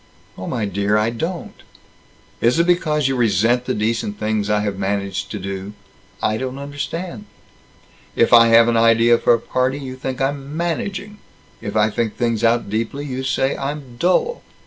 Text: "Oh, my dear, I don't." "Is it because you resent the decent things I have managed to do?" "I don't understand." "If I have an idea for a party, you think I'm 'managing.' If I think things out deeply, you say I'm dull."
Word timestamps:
"Oh, 0.35 0.47
my 0.47 0.65
dear, 0.65 0.97
I 0.97 1.11
don't." 1.11 1.53
"Is 2.41 2.57
it 2.57 2.65
because 2.65 3.07
you 3.07 3.15
resent 3.15 3.65
the 3.65 3.75
decent 3.75 4.17
things 4.19 4.49
I 4.49 4.61
have 4.61 4.79
managed 4.79 5.29
to 5.29 5.37
do?" 5.37 5.73
"I 6.23 6.37
don't 6.37 6.57
understand." 6.57 7.25
"If 8.15 8.33
I 8.33 8.47
have 8.47 8.67
an 8.67 8.77
idea 8.77 9.19
for 9.19 9.35
a 9.35 9.39
party, 9.39 9.77
you 9.77 9.95
think 9.95 10.19
I'm 10.19 10.57
'managing.' 10.57 11.19
If 11.61 11.75
I 11.75 11.91
think 11.91 12.15
things 12.17 12.43
out 12.43 12.67
deeply, 12.67 13.05
you 13.05 13.21
say 13.23 13.55
I'm 13.55 13.97
dull." 13.97 14.41